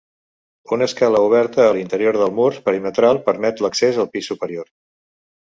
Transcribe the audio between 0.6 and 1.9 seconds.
Una escala oberta a